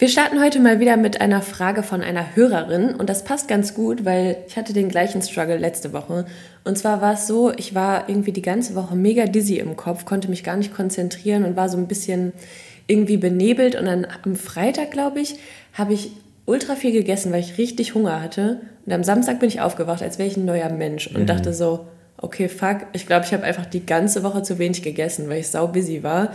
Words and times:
Wir 0.00 0.08
starten 0.08 0.42
heute 0.42 0.60
mal 0.60 0.80
wieder 0.80 0.96
mit 0.96 1.20
einer 1.20 1.42
Frage 1.42 1.82
von 1.82 2.00
einer 2.00 2.34
Hörerin 2.34 2.94
und 2.94 3.10
das 3.10 3.22
passt 3.22 3.48
ganz 3.48 3.74
gut, 3.74 4.06
weil 4.06 4.38
ich 4.48 4.56
hatte 4.56 4.72
den 4.72 4.88
gleichen 4.88 5.20
Struggle 5.20 5.58
letzte 5.58 5.92
Woche. 5.92 6.24
Und 6.64 6.78
zwar 6.78 7.02
war 7.02 7.12
es 7.12 7.26
so, 7.26 7.52
ich 7.52 7.74
war 7.74 8.08
irgendwie 8.08 8.32
die 8.32 8.40
ganze 8.40 8.74
Woche 8.74 8.96
mega 8.96 9.26
dizzy 9.26 9.58
im 9.58 9.76
Kopf, 9.76 10.06
konnte 10.06 10.30
mich 10.30 10.42
gar 10.42 10.56
nicht 10.56 10.72
konzentrieren 10.72 11.44
und 11.44 11.54
war 11.54 11.68
so 11.68 11.76
ein 11.76 11.86
bisschen 11.86 12.32
irgendwie 12.86 13.18
benebelt. 13.18 13.74
Und 13.74 13.84
dann 13.84 14.06
am 14.24 14.36
Freitag, 14.36 14.90
glaube 14.90 15.20
ich, 15.20 15.34
habe 15.74 15.92
ich 15.92 16.12
ultra 16.46 16.76
viel 16.76 16.92
gegessen, 16.92 17.30
weil 17.30 17.40
ich 17.40 17.58
richtig 17.58 17.94
Hunger 17.94 18.22
hatte. 18.22 18.62
Und 18.86 18.94
am 18.94 19.04
Samstag 19.04 19.38
bin 19.38 19.50
ich 19.50 19.60
aufgewacht, 19.60 20.02
als 20.02 20.18
wäre 20.18 20.30
ich 20.30 20.38
ein 20.38 20.46
neuer 20.46 20.70
Mensch 20.70 21.08
und 21.08 21.20
mhm. 21.20 21.26
dachte 21.26 21.52
so, 21.52 21.88
okay, 22.16 22.48
fuck, 22.48 22.86
ich 22.94 23.06
glaube, 23.06 23.26
ich 23.26 23.34
habe 23.34 23.44
einfach 23.44 23.66
die 23.66 23.84
ganze 23.84 24.22
Woche 24.22 24.42
zu 24.42 24.58
wenig 24.58 24.82
gegessen, 24.82 25.28
weil 25.28 25.40
ich 25.40 25.48
sau 25.48 25.68
busy 25.68 26.02
war. 26.02 26.32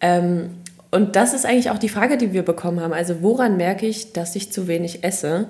Ähm, 0.00 0.61
und 0.92 1.16
das 1.16 1.32
ist 1.32 1.46
eigentlich 1.46 1.70
auch 1.70 1.78
die 1.78 1.88
Frage, 1.88 2.18
die 2.18 2.34
wir 2.34 2.42
bekommen 2.42 2.80
haben. 2.80 2.92
Also 2.92 3.22
woran 3.22 3.56
merke 3.56 3.86
ich, 3.86 4.12
dass 4.12 4.36
ich 4.36 4.52
zu 4.52 4.68
wenig 4.68 5.02
esse? 5.02 5.48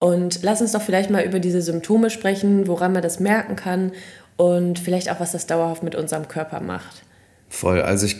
Und 0.00 0.40
lass 0.42 0.60
uns 0.60 0.72
doch 0.72 0.82
vielleicht 0.82 1.08
mal 1.08 1.24
über 1.24 1.38
diese 1.38 1.62
Symptome 1.62 2.10
sprechen, 2.10 2.66
woran 2.66 2.92
man 2.92 3.00
das 3.00 3.20
merken 3.20 3.54
kann 3.54 3.92
und 4.36 4.80
vielleicht 4.80 5.08
auch, 5.08 5.20
was 5.20 5.30
das 5.30 5.46
dauerhaft 5.46 5.84
mit 5.84 5.94
unserem 5.94 6.26
Körper 6.26 6.60
macht. 6.60 7.04
Voll. 7.48 7.80
Also 7.80 8.06
ich 8.06 8.16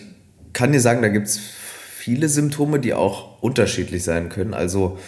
kann 0.53 0.71
dir 0.71 0.81
sagen, 0.81 1.03
da 1.03 1.09
gibt 1.09 1.27
es 1.27 1.39
viele 1.39 2.29
Symptome, 2.29 2.79
die 2.79 2.95
auch 2.95 3.43
unterschiedlich 3.43 4.05
sein 4.05 4.29
können. 4.29 4.55
Also 4.55 4.99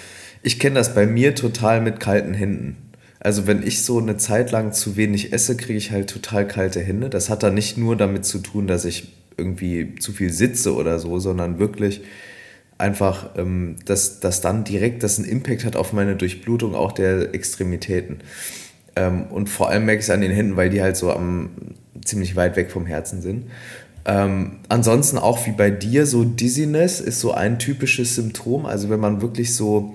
ich 0.42 0.59
kenne 0.59 0.75
das 0.75 0.92
bei 0.92 1.07
mir 1.07 1.36
total 1.36 1.81
mit 1.81 2.01
kalten 2.01 2.34
Händen. 2.34 2.91
Also 3.20 3.47
wenn 3.47 3.62
ich 3.64 3.84
so 3.84 4.01
eine 4.01 4.17
Zeit 4.17 4.51
lang 4.51 4.73
zu 4.73 4.97
wenig 4.97 5.33
esse, 5.33 5.57
kriege 5.57 5.79
ich 5.79 5.92
halt 5.92 6.11
total 6.11 6.48
kalte 6.48 6.81
Hände. 6.81 7.11
Das 7.11 7.31
hat 7.31 7.45
dann 7.45 7.55
nicht 7.55 7.79
nur 7.79 7.95
damit 7.95 8.25
zu 8.25 8.41
tun, 8.41 8.67
dass 8.67 8.84
ich 8.84 9.12
irgendwie 9.37 9.95
zu 9.97 10.13
viel 10.13 10.33
sitze 10.33 10.75
oder 10.75 10.99
so, 10.99 11.19
sondern 11.19 11.59
wirklich 11.59 12.03
einfach, 12.79 13.31
ähm, 13.37 13.77
dass, 13.85 14.21
dass 14.21 14.41
dann 14.41 14.65
direkt 14.65 15.03
das 15.03 15.19
einen 15.19 15.29
Impact 15.29 15.65
hat 15.65 15.77
auf 15.77 15.93
meine 15.93 16.17
Durchblutung 16.17 16.75
auch 16.75 16.93
der 16.93 17.35
Extremitäten. 17.35 18.19
Ähm, 18.97 19.27
und 19.31 19.49
vor 19.49 19.71
allem 19.71 19.87
merke 19.87 20.01
ich 20.01 20.07
es 20.07 20.11
an 20.11 20.21
den 20.21 20.33
Händen, 20.33 20.57
weil 20.57 20.71
die 20.71 20.83
halt 20.83 20.97
so 20.97 21.13
am, 21.13 21.51
ziemlich 22.05 22.37
weit 22.37 22.57
weg 22.57 22.71
vom 22.71 22.87
Herzen 22.87 23.23
sind. 23.23 23.47
Ähm, 24.07 24.59
ansonsten 24.69 25.19
auch 25.19 25.47
wie 25.47 25.53
bei 25.53 25.71
dir, 25.71 26.07
so 26.07 26.25
Dizziness 26.25 27.01
ist 27.01 27.21
so 27.21 27.33
ein 27.33 27.59
typisches 27.59 28.17
Symptom. 28.17 28.67
Also 28.67 28.91
wenn 28.91 29.01
man 29.01 29.23
wirklich 29.23 29.55
so 29.55 29.95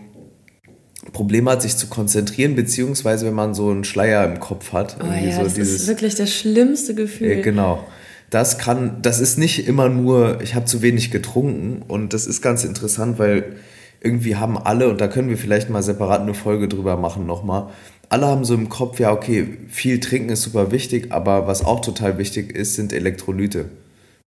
Probleme 1.13 1.51
hat, 1.51 1.61
sich 1.61 1.75
zu 1.75 1.87
konzentrieren, 1.87 2.55
beziehungsweise 2.55 3.25
wenn 3.25 3.33
man 3.33 3.53
so 3.53 3.69
einen 3.69 3.83
Schleier 3.83 4.25
im 4.25 4.39
Kopf 4.39 4.73
hat. 4.73 4.97
Oh 5.01 5.05
ja, 5.05 5.35
so 5.35 5.43
das 5.43 5.53
dieses, 5.53 5.81
ist 5.81 5.87
wirklich 5.87 6.15
das 6.15 6.33
schlimmste 6.33 6.95
Gefühl. 6.95 7.31
Äh, 7.31 7.41
genau 7.41 7.85
das 8.29 8.57
kann, 8.57 9.01
das 9.01 9.19
ist 9.19 9.37
nicht 9.37 9.67
immer 9.67 9.89
nur, 9.89 10.41
ich 10.41 10.55
habe 10.55 10.65
zu 10.65 10.81
wenig 10.81 11.11
getrunken 11.11 11.81
und 11.87 12.13
das 12.13 12.27
ist 12.27 12.41
ganz 12.41 12.63
interessant, 12.63 13.19
weil 13.19 13.55
irgendwie 14.01 14.35
haben 14.35 14.57
alle, 14.57 14.89
und 14.89 15.01
da 15.01 15.07
können 15.07 15.29
wir 15.29 15.37
vielleicht 15.37 15.69
mal 15.69 15.83
separat 15.83 16.21
eine 16.21 16.33
Folge 16.33 16.67
drüber 16.67 16.97
machen 16.97 17.25
nochmal, 17.25 17.69
alle 18.09 18.27
haben 18.27 18.45
so 18.45 18.55
im 18.55 18.69
Kopf, 18.69 18.99
ja, 18.99 19.11
okay, 19.11 19.57
viel 19.67 19.99
trinken 19.99 20.29
ist 20.29 20.41
super 20.41 20.71
wichtig, 20.71 21.11
aber 21.11 21.47
was 21.47 21.63
auch 21.63 21.79
total 21.79 22.17
wichtig 22.17 22.55
ist, 22.55 22.75
sind 22.75 22.91
Elektrolyte. 22.91 23.65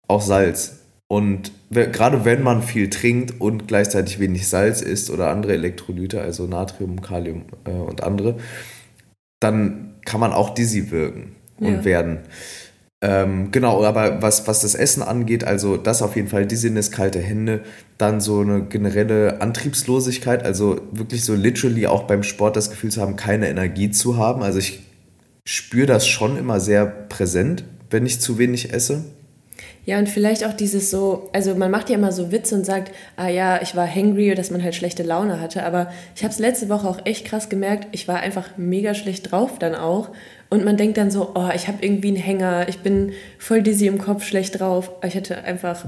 Auch 0.06 0.20
Salz. 0.20 0.80
Und 1.08 1.50
gerade 1.70 2.24
wenn 2.24 2.42
man 2.42 2.62
viel 2.62 2.90
trinkt 2.90 3.40
und 3.40 3.66
gleichzeitig 3.68 4.20
wenig 4.20 4.46
Salz 4.48 4.82
isst 4.82 5.10
oder 5.10 5.30
andere 5.30 5.54
Elektrolyte, 5.54 6.20
also 6.20 6.46
Natrium, 6.46 7.00
Kalium 7.00 7.46
äh, 7.64 7.70
und 7.70 8.02
andere, 8.02 8.36
dann 9.40 9.94
kann 10.04 10.20
man 10.20 10.32
auch 10.32 10.50
dizzy 10.50 10.90
wirken 10.90 11.34
und 11.58 11.76
ja. 11.76 11.84
werden. 11.84 12.18
Ähm, 13.02 13.50
genau, 13.50 13.82
aber 13.82 14.20
was, 14.20 14.46
was 14.46 14.60
das 14.60 14.74
Essen 14.74 15.02
angeht, 15.02 15.44
also 15.44 15.78
das 15.78 16.02
auf 16.02 16.16
jeden 16.16 16.28
Fall, 16.28 16.46
Dizziness, 16.46 16.90
kalte 16.90 17.18
Hände, 17.18 17.62
dann 17.96 18.20
so 18.20 18.40
eine 18.40 18.64
generelle 18.64 19.40
Antriebslosigkeit, 19.40 20.44
also 20.44 20.82
wirklich 20.92 21.24
so 21.24 21.34
literally 21.34 21.86
auch 21.86 22.02
beim 22.02 22.22
Sport 22.22 22.56
das 22.56 22.68
Gefühl 22.70 22.90
zu 22.90 23.00
haben, 23.00 23.16
keine 23.16 23.48
Energie 23.48 23.90
zu 23.90 24.18
haben. 24.18 24.42
Also 24.42 24.58
ich 24.58 24.84
spüre 25.46 25.86
das 25.86 26.06
schon 26.06 26.36
immer 26.36 26.60
sehr 26.60 26.84
präsent, 26.84 27.64
wenn 27.88 28.04
ich 28.04 28.20
zu 28.20 28.36
wenig 28.36 28.72
esse. 28.74 29.04
Ja, 29.90 29.98
und 29.98 30.08
vielleicht 30.08 30.46
auch 30.46 30.52
dieses 30.52 30.88
so, 30.88 31.28
also 31.32 31.56
man 31.56 31.68
macht 31.68 31.90
ja 31.90 31.96
immer 31.96 32.12
so 32.12 32.30
Witze 32.30 32.54
und 32.54 32.64
sagt, 32.64 32.92
ah 33.16 33.26
ja, 33.26 33.60
ich 33.60 33.74
war 33.74 33.92
hangry, 33.92 34.32
dass 34.36 34.52
man 34.52 34.62
halt 34.62 34.76
schlechte 34.76 35.02
Laune 35.02 35.40
hatte, 35.40 35.64
aber 35.64 35.90
ich 36.14 36.22
habe 36.22 36.32
es 36.32 36.38
letzte 36.38 36.68
Woche 36.68 36.86
auch 36.86 37.04
echt 37.06 37.26
krass 37.26 37.48
gemerkt, 37.48 37.88
ich 37.90 38.06
war 38.06 38.20
einfach 38.20 38.50
mega 38.56 38.94
schlecht 38.94 39.32
drauf 39.32 39.58
dann 39.58 39.74
auch 39.74 40.10
und 40.48 40.64
man 40.64 40.76
denkt 40.76 40.96
dann 40.96 41.10
so, 41.10 41.32
oh, 41.34 41.48
ich 41.52 41.66
habe 41.66 41.78
irgendwie 41.80 42.06
einen 42.06 42.18
Hänger, 42.18 42.68
ich 42.68 42.78
bin 42.78 43.14
voll 43.36 43.62
dizzy 43.62 43.88
im 43.88 43.98
Kopf, 43.98 44.22
schlecht 44.22 44.60
drauf. 44.60 44.92
Ich 45.04 45.16
hatte 45.16 45.42
einfach 45.42 45.84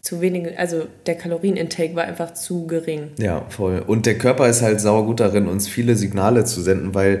zu 0.00 0.22
wenig, 0.22 0.58
also 0.58 0.86
der 1.04 1.16
Kalorienintake 1.16 1.94
war 1.94 2.04
einfach 2.04 2.32
zu 2.32 2.66
gering. 2.66 3.10
Ja, 3.18 3.44
voll. 3.50 3.84
Und 3.86 4.06
der 4.06 4.16
Körper 4.16 4.48
ist 4.48 4.62
halt 4.62 4.80
sauer 4.80 5.04
gut 5.04 5.20
darin, 5.20 5.48
uns 5.48 5.68
viele 5.68 5.96
Signale 5.96 6.46
zu 6.46 6.62
senden, 6.62 6.94
weil 6.94 7.20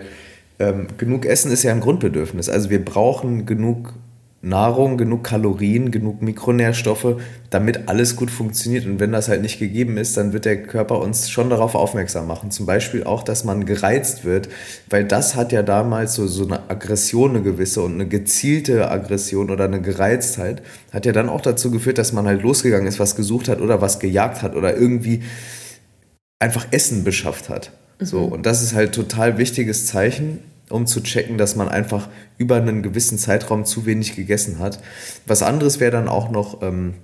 ähm, 0.58 0.86
genug 0.96 1.26
Essen 1.26 1.52
ist 1.52 1.64
ja 1.64 1.72
ein 1.72 1.80
Grundbedürfnis. 1.80 2.48
Also 2.48 2.70
wir 2.70 2.82
brauchen 2.82 3.44
genug 3.44 3.92
Nahrung, 4.44 4.98
genug 4.98 5.24
Kalorien, 5.24 5.90
genug 5.90 6.22
Mikronährstoffe, 6.22 7.16
damit 7.50 7.88
alles 7.88 8.14
gut 8.14 8.30
funktioniert. 8.30 8.86
Und 8.86 9.00
wenn 9.00 9.12
das 9.12 9.28
halt 9.28 9.42
nicht 9.42 9.58
gegeben 9.58 9.96
ist, 9.96 10.16
dann 10.16 10.32
wird 10.32 10.44
der 10.44 10.62
Körper 10.62 11.00
uns 11.00 11.30
schon 11.30 11.50
darauf 11.50 11.74
aufmerksam 11.74 12.26
machen. 12.26 12.50
Zum 12.50 12.66
Beispiel 12.66 13.04
auch, 13.04 13.22
dass 13.22 13.44
man 13.44 13.64
gereizt 13.64 14.24
wird, 14.24 14.48
weil 14.90 15.04
das 15.04 15.34
hat 15.34 15.52
ja 15.52 15.62
damals 15.62 16.14
so, 16.14 16.26
so 16.26 16.44
eine 16.44 16.70
Aggression, 16.70 17.30
eine 17.30 17.42
gewisse 17.42 17.82
und 17.82 17.94
eine 17.94 18.06
gezielte 18.06 18.90
Aggression 18.90 19.50
oder 19.50 19.64
eine 19.64 19.80
Gereiztheit, 19.80 20.62
hat 20.92 21.06
ja 21.06 21.12
dann 21.12 21.28
auch 21.28 21.40
dazu 21.40 21.70
geführt, 21.70 21.98
dass 21.98 22.12
man 22.12 22.26
halt 22.26 22.42
losgegangen 22.42 22.86
ist, 22.86 23.00
was 23.00 23.16
gesucht 23.16 23.48
hat 23.48 23.60
oder 23.60 23.80
was 23.80 23.98
gejagt 23.98 24.42
hat 24.42 24.54
oder 24.54 24.76
irgendwie 24.76 25.22
einfach 26.38 26.66
Essen 26.70 27.04
beschafft 27.04 27.48
hat. 27.48 27.72
So, 27.98 28.26
mhm. 28.26 28.32
und 28.32 28.46
das 28.46 28.62
ist 28.62 28.74
halt 28.74 28.94
total 28.94 29.38
wichtiges 29.38 29.86
Zeichen 29.86 30.40
um 30.70 30.86
zu 30.86 31.02
checken, 31.02 31.38
dass 31.38 31.56
man 31.56 31.68
einfach 31.68 32.08
über 32.38 32.56
einen 32.56 32.82
gewissen 32.82 33.18
Zeitraum 33.18 33.64
zu 33.64 33.86
wenig 33.86 34.16
gegessen 34.16 34.58
hat. 34.58 34.80
Was 35.26 35.42
anderes 35.42 35.80
wäre 35.80 35.92
dann 35.92 36.08
auch 36.08 36.30
noch 36.30 36.62
ähm, 36.62 36.94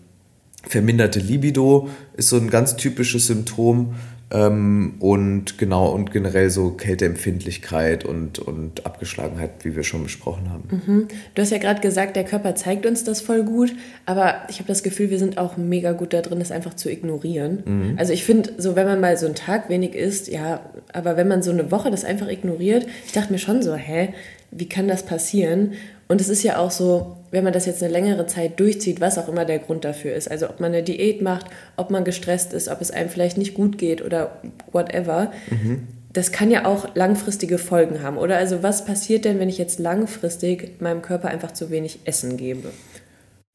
verminderte 0.66 1.20
Libido, 1.20 1.88
ist 2.14 2.28
so 2.28 2.36
ein 2.36 2.50
ganz 2.50 2.76
typisches 2.76 3.26
Symptom. 3.26 3.94
Ähm, 4.32 4.94
und 5.00 5.58
genau, 5.58 5.90
und 5.90 6.12
generell 6.12 6.50
so 6.50 6.70
Kälteempfindlichkeit 6.70 8.04
und, 8.04 8.38
und 8.38 8.86
Abgeschlagenheit, 8.86 9.64
wie 9.64 9.74
wir 9.74 9.82
schon 9.82 10.04
besprochen 10.04 10.50
haben. 10.50 10.82
Mhm. 10.86 11.08
Du 11.34 11.42
hast 11.42 11.50
ja 11.50 11.58
gerade 11.58 11.80
gesagt, 11.80 12.14
der 12.14 12.24
Körper 12.24 12.54
zeigt 12.54 12.86
uns 12.86 13.02
das 13.02 13.20
voll 13.20 13.42
gut, 13.42 13.72
aber 14.06 14.42
ich 14.48 14.58
habe 14.58 14.68
das 14.68 14.82
Gefühl, 14.82 15.10
wir 15.10 15.18
sind 15.18 15.38
auch 15.38 15.56
mega 15.56 15.92
gut 15.92 16.12
da 16.12 16.20
drin, 16.20 16.38
das 16.38 16.52
einfach 16.52 16.74
zu 16.74 16.90
ignorieren. 16.90 17.62
Mhm. 17.64 17.94
Also 17.98 18.12
ich 18.12 18.24
finde, 18.24 18.52
so 18.56 18.76
wenn 18.76 18.86
man 18.86 19.00
mal 19.00 19.16
so 19.16 19.26
einen 19.26 19.34
Tag 19.34 19.68
wenig 19.68 19.94
isst, 19.94 20.28
ja, 20.28 20.60
aber 20.92 21.16
wenn 21.16 21.26
man 21.26 21.42
so 21.42 21.50
eine 21.50 21.70
Woche 21.72 21.90
das 21.90 22.04
einfach 22.04 22.28
ignoriert, 22.28 22.86
ich 23.06 23.12
dachte 23.12 23.32
mir 23.32 23.38
schon 23.38 23.62
so, 23.62 23.74
hä, 23.74 24.10
wie 24.52 24.68
kann 24.68 24.86
das 24.86 25.04
passieren? 25.04 25.72
Und 26.10 26.20
es 26.20 26.28
ist 26.28 26.42
ja 26.42 26.58
auch 26.58 26.72
so, 26.72 27.18
wenn 27.30 27.44
man 27.44 27.52
das 27.52 27.66
jetzt 27.66 27.84
eine 27.84 27.92
längere 27.92 28.26
Zeit 28.26 28.58
durchzieht, 28.58 29.00
was 29.00 29.16
auch 29.16 29.28
immer 29.28 29.44
der 29.44 29.60
Grund 29.60 29.84
dafür 29.84 30.12
ist. 30.12 30.28
Also 30.28 30.50
ob 30.50 30.58
man 30.58 30.72
eine 30.72 30.82
Diät 30.82 31.22
macht, 31.22 31.46
ob 31.76 31.90
man 31.90 32.02
gestresst 32.02 32.52
ist, 32.52 32.66
ob 32.66 32.80
es 32.80 32.90
einem 32.90 33.08
vielleicht 33.08 33.38
nicht 33.38 33.54
gut 33.54 33.78
geht 33.78 34.02
oder 34.04 34.40
whatever. 34.72 35.30
Mhm. 35.50 35.86
Das 36.12 36.32
kann 36.32 36.50
ja 36.50 36.64
auch 36.64 36.96
langfristige 36.96 37.58
Folgen 37.58 38.02
haben. 38.02 38.18
Oder 38.18 38.38
also 38.38 38.64
was 38.64 38.84
passiert 38.84 39.24
denn, 39.24 39.38
wenn 39.38 39.48
ich 39.48 39.56
jetzt 39.56 39.78
langfristig 39.78 40.80
meinem 40.80 41.00
Körper 41.00 41.28
einfach 41.28 41.52
zu 41.52 41.70
wenig 41.70 42.00
Essen 42.06 42.36
gebe? 42.36 42.70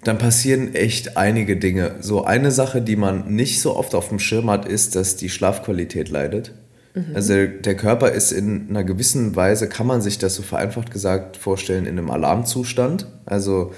Dann 0.06 0.18
passieren 0.18 0.76
echt 0.76 1.18
einige 1.18 1.58
Dinge. 1.58 1.96
So 2.00 2.24
eine 2.24 2.52
Sache, 2.52 2.82
die 2.82 2.96
man 2.96 3.36
nicht 3.36 3.60
so 3.60 3.76
oft 3.76 3.94
auf 3.94 4.08
dem 4.08 4.20
Schirm 4.20 4.50
hat, 4.50 4.66
ist, 4.66 4.96
dass 4.96 5.18
die 5.18 5.30
Schlafqualität 5.30 6.08
leidet. 6.08 6.54
Mhm. 6.96 7.16
Also 7.16 7.46
der 7.46 7.76
Körper 7.76 8.12
ist 8.12 8.32
in 8.32 8.70
einer 8.70 8.84
gewissen 8.84 9.36
Weise, 9.36 9.70
kann 9.70 9.86
man 9.86 10.02
sich 10.02 10.18
das 10.18 10.36
so 10.36 10.42
vereinfacht 10.42 10.92
gesagt 10.92 11.38
vorstellen, 11.38 11.86
in 11.86 12.00
einem 12.00 12.10
Alarmzustand. 12.10 13.08
Also 13.26 13.74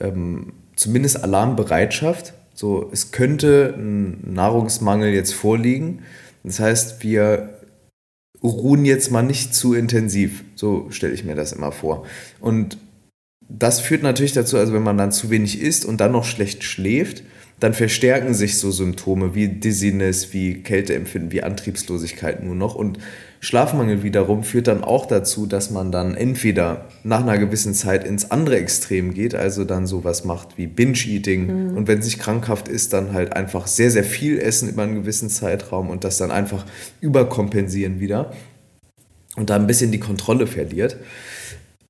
ähm, 0.00 0.52
zumindest 0.74 1.22
Alarmbereitschaft. 1.22 2.34
So, 2.54 2.88
es 2.92 3.12
könnte 3.12 3.74
ein 3.76 4.34
Nahrungsmangel 4.34 5.12
jetzt 5.12 5.34
vorliegen. 5.34 6.02
Das 6.42 6.60
heißt, 6.60 7.02
wir 7.02 7.50
ruhen 8.42 8.84
jetzt 8.84 9.10
mal 9.10 9.22
nicht 9.22 9.54
zu 9.54 9.74
intensiv. 9.74 10.44
So 10.54 10.86
stelle 10.90 11.14
ich 11.14 11.24
mir 11.24 11.34
das 11.34 11.52
immer 11.52 11.72
vor. 11.72 12.06
Und 12.40 12.78
das 13.48 13.80
führt 13.80 14.02
natürlich 14.02 14.32
dazu, 14.32 14.56
also 14.58 14.72
wenn 14.72 14.82
man 14.82 14.98
dann 14.98 15.12
zu 15.12 15.30
wenig 15.30 15.60
isst 15.60 15.84
und 15.84 16.00
dann 16.00 16.12
noch 16.12 16.24
schlecht 16.24 16.64
schläft, 16.64 17.22
dann 17.58 17.72
verstärken 17.72 18.34
sich 18.34 18.58
so 18.58 18.70
Symptome 18.70 19.34
wie 19.34 19.48
Dizziness, 19.48 20.34
wie 20.34 20.62
Kälteempfinden, 20.62 21.32
wie 21.32 21.42
Antriebslosigkeit 21.42 22.44
nur 22.44 22.54
noch. 22.54 22.74
Und 22.74 22.98
Schlafmangel 23.40 24.02
wiederum 24.02 24.44
führt 24.44 24.66
dann 24.66 24.84
auch 24.84 25.06
dazu, 25.06 25.46
dass 25.46 25.70
man 25.70 25.90
dann 25.90 26.14
entweder 26.14 26.88
nach 27.02 27.22
einer 27.22 27.38
gewissen 27.38 27.72
Zeit 27.72 28.04
ins 28.04 28.30
andere 28.30 28.58
Extrem 28.58 29.14
geht, 29.14 29.34
also 29.34 29.64
dann 29.64 29.86
sowas 29.86 30.24
macht 30.24 30.58
wie 30.58 30.66
Binge-Eating 30.66 31.70
mhm. 31.70 31.76
und 31.76 31.88
wenn 31.88 32.00
es 32.00 32.04
nicht 32.04 32.18
krankhaft 32.18 32.68
ist, 32.68 32.92
dann 32.92 33.14
halt 33.14 33.32
einfach 33.32 33.66
sehr, 33.66 33.90
sehr 33.90 34.04
viel 34.04 34.38
essen 34.38 34.68
über 34.68 34.82
einen 34.82 34.94
gewissen 34.94 35.30
Zeitraum 35.30 35.88
und 35.88 36.04
das 36.04 36.18
dann 36.18 36.30
einfach 36.30 36.66
überkompensieren 37.00 38.00
wieder 38.00 38.32
und 39.36 39.48
da 39.48 39.56
ein 39.56 39.66
bisschen 39.66 39.92
die 39.92 40.00
Kontrolle 40.00 40.46
verliert. 40.46 40.96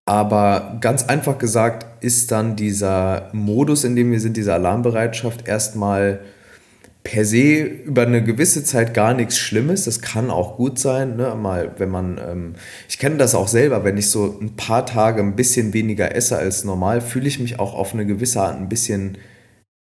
Aber 0.06 0.78
ganz 0.80 1.04
einfach 1.04 1.36
gesagt 1.36 1.86
ist 2.02 2.30
dann 2.30 2.54
dieser 2.54 3.28
Modus, 3.32 3.82
in 3.82 3.96
dem 3.96 4.12
wir 4.12 4.20
sind, 4.20 4.36
diese 4.36 4.54
Alarmbereitschaft 4.54 5.48
erstmal 5.48 6.20
per 7.02 7.24
se 7.24 7.62
über 7.62 8.02
eine 8.02 8.22
gewisse 8.22 8.62
Zeit 8.64 8.94
gar 8.94 9.14
nichts 9.14 9.36
Schlimmes. 9.38 9.84
Das 9.84 10.00
kann 10.00 10.30
auch 10.30 10.56
gut 10.56 10.78
sein. 10.78 11.16
Ne? 11.16 11.34
Mal, 11.34 11.72
wenn 11.78 11.90
man, 11.90 12.18
ähm, 12.18 12.54
ich 12.88 12.98
kenne 12.98 13.16
das 13.16 13.34
auch 13.34 13.48
selber, 13.48 13.84
wenn 13.84 13.96
ich 13.96 14.10
so 14.10 14.38
ein 14.40 14.54
paar 14.56 14.86
Tage 14.86 15.20
ein 15.22 15.36
bisschen 15.36 15.72
weniger 15.72 16.14
esse 16.14 16.36
als 16.36 16.64
normal, 16.64 17.00
fühle 17.00 17.26
ich 17.26 17.40
mich 17.40 17.58
auch 17.58 17.74
auf 17.74 17.92
eine 17.92 18.06
gewisse 18.06 18.40
Art 18.40 18.56
ein 18.56 18.68
bisschen 18.68 19.18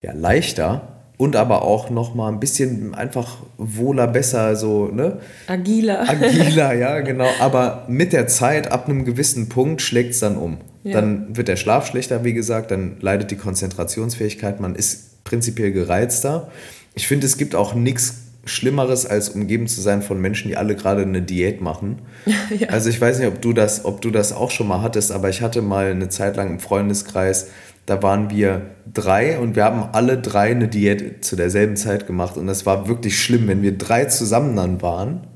ja, 0.03 0.13
leichter 0.13 1.02
und 1.23 1.37
aber 1.37 1.63
auch 1.63 1.89
noch 1.89 2.17
mal 2.17 2.27
ein 2.33 2.41
bisschen 2.41 2.97
einfach 2.97 3.37
wohler, 3.57 4.09
besser, 4.09 4.57
so, 4.57 4.87
ne? 4.89 5.21
Agiler. 5.47 6.01
Agiler, 6.09 6.73
ja, 6.73 6.99
genau. 6.99 7.29
Aber 7.39 7.85
mit 7.87 8.13
der 8.13 8.27
Zeit, 8.27 8.73
ab 8.73 8.89
einem 8.89 9.05
gewissen 9.05 9.49
Punkt, 9.49 9.83
schlägt 9.83 10.15
es 10.15 10.19
dann 10.19 10.37
um. 10.37 10.59
Ja. 10.83 10.95
Dann 10.95 11.37
wird 11.37 11.47
der 11.47 11.55
Schlaf 11.55 11.87
schlechter, 11.87 12.25
wie 12.25 12.33
gesagt, 12.33 12.73
dann 12.73 12.97
leidet 13.01 13.31
die 13.31 13.37
Konzentrationsfähigkeit, 13.37 14.59
man 14.59 14.75
ist 14.75 15.23
prinzipiell 15.23 15.71
gereizter. 15.71 16.51
Ich 16.95 17.07
finde, 17.07 17.27
es 17.27 17.37
gibt 17.37 17.55
auch 17.55 17.73
nichts 17.73 18.22
Schlimmeres, 18.45 19.07
als 19.07 19.29
umgeben 19.31 19.69
zu 19.69 19.81
sein 19.81 20.03
von 20.03 20.21
Menschen, 20.21 20.49
die 20.49 20.57
alle 20.57 20.75
gerade 20.75 21.03
eine 21.03 21.23
Diät 21.23 21.61
machen. 21.61 22.03
ja. 22.59 22.69
Also 22.69 22.91
ich 22.91 23.01
weiß 23.01 23.19
nicht, 23.19 23.29
ob 23.29 23.41
du 23.41 23.53
das, 23.53 23.85
ob 23.85 24.01
du 24.01 24.11
das 24.11 24.33
auch 24.33 24.51
schon 24.51 24.69
mal 24.69 24.83
hattest, 24.83 25.13
aber 25.13 25.29
ich 25.29 25.43
hatte 25.43 25.63
mal 25.63 25.87
eine 25.87 26.09
Zeit 26.09 26.37
lang 26.37 26.51
im 26.51 26.61
Freundeskreis 26.61 27.49
da 27.87 28.03
waren 28.03 28.31
wir 28.31 28.71
drei 28.93 29.39
und 29.39 29.57
wir 29.57 29.65
haben 29.65 29.83
alle 29.93 30.19
drei 30.19 30.51
eine 30.51 30.69
Diät 30.69 31.25
zu 31.25 31.35
derselben 31.35 31.77
Zeit 31.77 32.07
gemacht. 32.07 32.37
Und 32.37 32.47
das 32.47 32.65
war 32.65 32.87
wirklich 32.87 33.21
schlimm. 33.21 33.49
Wenn 33.49 33.63
wir 33.63 33.77
drei 33.77 34.05
zusammen 34.05 34.55
dann 34.57 34.83
waren, 34.83 35.27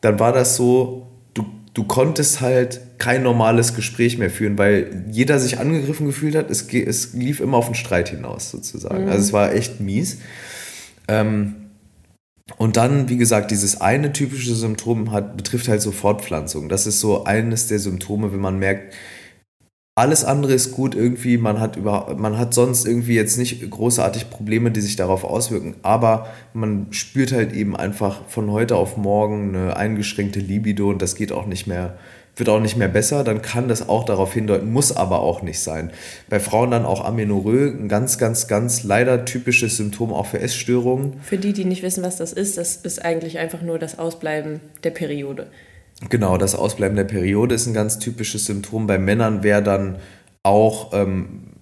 dann 0.00 0.18
war 0.18 0.32
das 0.32 0.56
so, 0.56 1.08
du, 1.34 1.44
du 1.74 1.84
konntest 1.84 2.40
halt 2.40 2.80
kein 2.96 3.22
normales 3.22 3.74
Gespräch 3.74 4.16
mehr 4.16 4.30
führen, 4.30 4.56
weil 4.56 5.04
jeder 5.10 5.38
sich 5.38 5.58
angegriffen 5.58 6.06
gefühlt 6.06 6.36
hat. 6.36 6.50
Es, 6.50 6.72
es 6.72 7.12
lief 7.12 7.40
immer 7.40 7.58
auf 7.58 7.66
einen 7.66 7.74
Streit 7.74 8.08
hinaus, 8.08 8.50
sozusagen. 8.50 9.04
Mhm. 9.04 9.10
Also 9.10 9.20
es 9.20 9.32
war 9.34 9.52
echt 9.52 9.78
mies. 9.80 10.18
Ähm, 11.06 11.54
und 12.56 12.76
dann, 12.76 13.08
wie 13.08 13.18
gesagt, 13.18 13.50
dieses 13.50 13.80
eine 13.80 14.12
typische 14.12 14.54
Symptom 14.54 15.12
hat, 15.12 15.36
betrifft 15.36 15.68
halt 15.68 15.82
so 15.82 15.92
Fortpflanzung. 15.92 16.68
Das 16.68 16.86
ist 16.86 17.00
so 17.00 17.24
eines 17.24 17.68
der 17.68 17.78
Symptome, 17.78 18.32
wenn 18.32 18.40
man 18.40 18.58
merkt, 18.58 18.94
alles 19.98 20.24
andere 20.24 20.52
ist 20.52 20.72
gut 20.72 20.94
irgendwie, 20.94 21.38
man 21.38 21.58
hat 21.58 21.74
über, 21.74 22.14
man 22.16 22.38
hat 22.38 22.54
sonst 22.54 22.86
irgendwie 22.86 23.16
jetzt 23.16 23.36
nicht 23.36 23.68
großartig 23.68 24.30
Probleme, 24.30 24.70
die 24.70 24.80
sich 24.80 24.94
darauf 24.94 25.24
auswirken, 25.24 25.74
aber 25.82 26.28
man 26.52 26.86
spürt 26.92 27.32
halt 27.32 27.52
eben 27.52 27.76
einfach 27.76 28.24
von 28.28 28.52
heute 28.52 28.76
auf 28.76 28.96
morgen 28.96 29.56
eine 29.56 29.76
eingeschränkte 29.76 30.38
Libido 30.38 30.88
und 30.88 31.02
das 31.02 31.16
geht 31.16 31.32
auch 31.32 31.46
nicht 31.46 31.66
mehr, 31.66 31.98
wird 32.38 32.48
auch 32.48 32.60
nicht 32.60 32.76
mehr 32.76 32.88
besser, 32.88 33.24
dann 33.24 33.42
kann 33.42 33.68
das 33.68 33.88
auch 33.88 34.04
darauf 34.04 34.32
hindeuten, 34.32 34.72
muss 34.72 34.96
aber 34.96 35.20
auch 35.20 35.42
nicht 35.42 35.60
sein. 35.60 35.90
Bei 36.28 36.40
Frauen 36.40 36.70
dann 36.70 36.84
auch 36.84 37.04
Amenorrhoe, 37.04 37.68
ein 37.68 37.88
ganz, 37.88 38.18
ganz, 38.18 38.48
ganz 38.48 38.84
leider 38.84 39.24
typisches 39.24 39.76
Symptom 39.76 40.12
auch 40.12 40.26
für 40.26 40.40
Essstörungen. 40.40 41.14
Für 41.22 41.38
die, 41.38 41.52
die 41.52 41.64
nicht 41.64 41.82
wissen, 41.82 42.02
was 42.02 42.16
das 42.16 42.32
ist, 42.32 42.58
das 42.58 42.76
ist 42.76 43.04
eigentlich 43.04 43.38
einfach 43.38 43.62
nur 43.62 43.78
das 43.78 43.98
Ausbleiben 43.98 44.60
der 44.84 44.90
Periode. 44.90 45.48
Genau, 46.08 46.38
das 46.38 46.54
Ausbleiben 46.54 46.96
der 46.96 47.04
Periode 47.04 47.54
ist 47.54 47.66
ein 47.66 47.74
ganz 47.74 47.98
typisches 47.98 48.44
Symptom. 48.46 48.86
Bei 48.86 48.98
Männern 48.98 49.42
wäre 49.42 49.62
dann 49.62 49.96
auch, 50.44 50.92
ähm, 50.92 51.54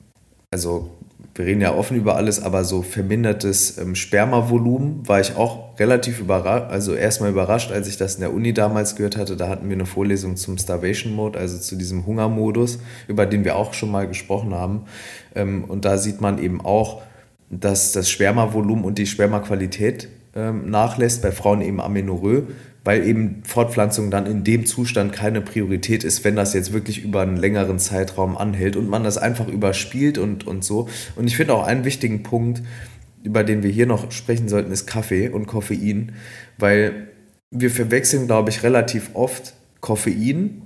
also 0.50 0.96
wir 1.37 1.44
reden 1.44 1.61
ja 1.61 1.75
offen 1.75 1.97
über 1.97 2.17
alles, 2.17 2.43
aber 2.43 2.65
so 2.65 2.83
vermindertes 2.83 3.77
ähm, 3.79 3.94
Spermavolumen 3.94 5.06
war 5.06 5.21
ich 5.21 5.37
auch 5.37 5.79
relativ 5.79 6.21
überrascht, 6.21 6.71
also 6.71 6.94
erstmal 6.94 7.31
überrascht, 7.31 7.71
als 7.71 7.88
ich 7.88 7.99
das 7.99 8.15
in 8.15 8.23
der 8.23 8.33
Uni 8.33 8.55
damals 8.55 8.97
gehört 8.97 9.17
hatte. 9.19 9.37
Da 9.37 9.49
hatten 9.49 9.69
wir 9.69 9.77
eine 9.77 9.87
Vorlesung 9.87 10.37
zum 10.37 10.56
Starvation 10.56 11.12
Mode, 11.12 11.38
also 11.38 11.59
zu 11.59 11.77
diesem 11.77 12.06
Hungermodus, 12.06 12.79
über 13.06 13.27
den 13.27 13.44
wir 13.44 13.56
auch 13.56 13.75
schon 13.75 13.91
mal 13.91 14.09
gesprochen 14.09 14.55
haben. 14.55 14.87
Ähm, 15.35 15.65
und 15.65 15.85
da 15.85 15.99
sieht 15.99 16.21
man 16.21 16.38
eben 16.38 16.61
auch, 16.62 17.03
dass 17.50 17.93
das 17.93 18.11
Spermavolumen 18.11 18.85
und 18.85 18.99
die 18.99 19.06
Spermaqualität 19.06 20.09
ähm, 20.35 20.71
nachlässt, 20.71 21.23
bei 21.23 21.33
Frauen 21.33 21.61
eben 21.61 21.81
Amenorrhoe 21.81 22.44
weil 22.87 23.05
eben 23.05 23.43
Fortpflanzung 23.43 24.12
dann 24.12 24.27
in 24.27 24.44
dem 24.44 24.65
Zustand 24.65 25.12
keine 25.12 25.41
Priorität 25.41 26.05
ist, 26.05 26.23
wenn 26.23 26.37
das 26.37 26.55
jetzt 26.55 26.73
wirklich 26.73 27.03
über 27.03 27.21
einen 27.21 27.37
längeren 27.37 27.81
Zeitraum 27.81 28.37
anhält 28.37 28.77
und 28.77 28.88
man 28.88 29.03
das 29.03 29.19
einfach 29.19 29.49
überspielt 29.49 30.19
und, 30.19 30.47
und 30.47 30.62
so. 30.62 30.88
Und 31.17 31.27
ich 31.27 31.37
finde 31.37 31.55
auch 31.55 31.67
einen 31.67 31.85
wichtigen 31.85 32.23
Punkt, 32.23 32.62
über 33.25 33.43
den 33.43 33.65
wir 33.65 33.71
hier 33.71 33.87
noch 33.87 34.12
sprechen 34.12 34.49
sollten, 34.49 34.71
ist 34.71 34.87
Kaffee 34.87 35.29
und 35.29 35.47
Koffein, 35.47 36.12
weil 36.59 37.09
wir 37.50 37.73
verwechseln, 37.73 38.29
glaube 38.29 38.50
ich, 38.50 38.62
relativ 38.62 39.11
oft 39.15 39.55
Koffein 39.81 40.62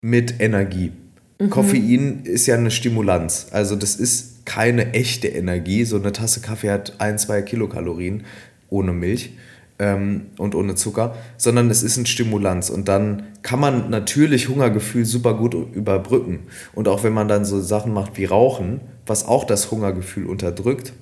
mit 0.00 0.40
Energie. 0.40 0.92
Mhm. 1.38 1.50
Koffein 1.50 2.22
ist 2.24 2.46
ja 2.46 2.54
eine 2.54 2.70
Stimulanz, 2.70 3.48
also 3.50 3.76
das 3.76 3.94
ist 3.94 4.46
keine 4.46 4.94
echte 4.94 5.28
Energie. 5.28 5.84
So 5.84 5.96
eine 5.96 6.12
Tasse 6.12 6.40
Kaffee 6.40 6.70
hat 6.70 6.94
ein, 6.98 7.18
zwei 7.18 7.42
Kilokalorien 7.42 8.24
ohne 8.70 8.94
Milch 8.94 9.32
ähm, 9.78 10.26
und 10.38 10.54
ohne 10.54 10.74
Zucker, 10.74 11.14
sondern 11.36 11.70
es 11.70 11.82
ist 11.82 11.96
ein 11.96 12.06
Stimulanz. 12.06 12.70
Und 12.70 12.88
dann 12.88 13.24
kann 13.42 13.60
man 13.60 13.90
natürlich 13.90 14.48
Hungergefühl 14.48 15.04
super 15.04 15.34
gut 15.34 15.54
überbrücken. 15.54 16.40
Und 16.74 16.88
auch 16.88 17.04
wenn 17.04 17.12
man 17.12 17.28
dann 17.28 17.44
so 17.44 17.60
Sachen 17.60 17.92
macht 17.92 18.16
wie 18.16 18.24
Rauchen, 18.24 18.80
was 19.06 19.26
auch 19.26 19.44
das 19.44 19.70
Hungergefühl 19.70 20.26
unterdrückt, 20.26 20.92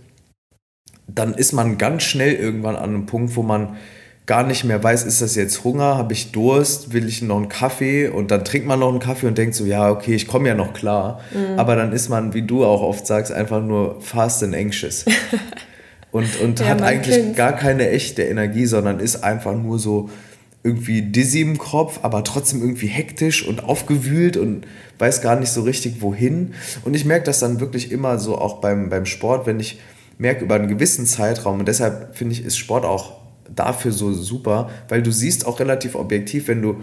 dann 1.08 1.34
ist 1.34 1.52
man 1.52 1.78
ganz 1.78 2.02
schnell 2.02 2.34
irgendwann 2.34 2.76
an 2.76 2.90
einem 2.90 3.06
Punkt, 3.06 3.37
wo 3.37 3.43
man 3.43 3.76
gar 4.26 4.43
nicht 4.43 4.64
mehr 4.64 4.82
weiß, 4.82 5.05
ist 5.05 5.23
das 5.23 5.37
jetzt 5.37 5.62
Hunger, 5.62 5.96
habe 5.96 6.12
ich 6.12 6.32
Durst, 6.32 6.93
will 6.93 7.06
ich 7.06 7.23
noch 7.23 7.37
einen 7.37 7.49
Kaffee 7.49 8.08
und 8.08 8.32
dann 8.32 8.44
trinkt 8.44 8.67
man 8.67 8.81
noch 8.81 8.88
einen 8.88 8.99
Kaffee 8.99 9.28
und 9.28 9.38
denkt 9.38 9.55
so, 9.55 9.64
ja, 9.64 9.88
okay, 9.88 10.14
ich 10.14 10.26
komme 10.26 10.49
ja 10.49 10.56
noch 10.56 10.73
klar. 10.73 11.20
Mhm. 11.32 11.58
Aber 11.58 11.76
dann 11.76 11.93
ist 11.93 12.08
man, 12.08 12.34
wie 12.34 12.43
du 12.43 12.64
auch 12.64 12.82
oft 12.82 13.06
sagst, 13.06 13.32
einfach 13.32 13.62
nur 13.62 14.00
fast 14.00 14.43
and 14.43 14.55
anxious. 14.55 15.05
und, 16.12 16.40
und 16.40 16.60
ja, 16.60 16.66
hat 16.66 16.82
eigentlich 16.82 17.16
kennt's. 17.16 17.36
gar 17.36 17.52
keine 17.52 17.90
echte 17.90 18.22
Energie, 18.22 18.66
sondern 18.66 19.00
ist 19.00 19.22
einfach 19.22 19.54
nur 19.54 19.78
so 19.78 20.08
irgendwie 20.62 21.02
dizzy 21.02 21.42
im 21.42 21.58
Kopf, 21.58 22.00
aber 22.02 22.24
trotzdem 22.24 22.60
irgendwie 22.60 22.88
hektisch 22.88 23.46
und 23.46 23.64
aufgewühlt 23.64 24.36
und 24.36 24.66
weiß 24.98 25.22
gar 25.22 25.38
nicht 25.38 25.50
so 25.50 25.62
richtig 25.62 26.02
wohin. 26.02 26.54
Und 26.84 26.94
ich 26.94 27.04
merke 27.04 27.24
das 27.26 27.38
dann 27.38 27.60
wirklich 27.60 27.92
immer 27.92 28.18
so 28.18 28.36
auch 28.36 28.60
beim, 28.60 28.88
beim 28.88 29.06
Sport, 29.06 29.46
wenn 29.46 29.60
ich 29.60 29.78
merke 30.18 30.44
über 30.44 30.56
einen 30.56 30.68
gewissen 30.68 31.06
Zeitraum 31.06 31.60
und 31.60 31.68
deshalb 31.68 32.16
finde 32.16 32.32
ich, 32.32 32.44
ist 32.44 32.56
Sport 32.56 32.84
auch 32.84 33.18
dafür 33.54 33.92
so 33.92 34.12
super, 34.12 34.70
weil 34.88 35.02
du 35.02 35.12
siehst 35.12 35.46
auch 35.46 35.60
relativ 35.60 35.94
objektiv, 35.94 36.48
wenn 36.48 36.62
du 36.62 36.82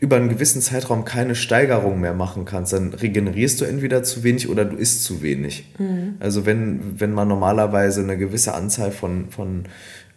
über 0.00 0.16
einen 0.16 0.28
gewissen 0.28 0.60
Zeitraum 0.60 1.04
keine 1.04 1.34
Steigerung 1.34 2.00
mehr 2.00 2.14
machen 2.14 2.44
kannst, 2.44 2.72
dann 2.72 2.92
regenerierst 2.92 3.60
du 3.60 3.64
entweder 3.64 4.02
zu 4.02 4.22
wenig 4.22 4.48
oder 4.48 4.64
du 4.64 4.76
isst 4.76 5.04
zu 5.04 5.22
wenig. 5.22 5.72
Mhm. 5.78 6.16
Also 6.20 6.44
wenn, 6.44 7.00
wenn 7.00 7.12
man 7.12 7.28
normalerweise 7.28 8.02
eine 8.02 8.18
gewisse 8.18 8.54
Anzahl 8.54 8.90
von, 8.90 9.30
von 9.30 9.64